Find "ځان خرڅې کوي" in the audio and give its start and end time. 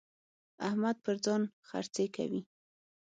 1.25-2.41